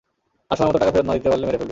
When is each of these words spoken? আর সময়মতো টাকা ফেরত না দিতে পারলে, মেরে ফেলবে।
আর 0.51 0.55
সময়মতো 0.57 0.79
টাকা 0.81 0.93
ফেরত 0.95 1.05
না 1.07 1.13
দিতে 1.17 1.29
পারলে, 1.31 1.45
মেরে 1.47 1.59
ফেলবে। 1.59 1.69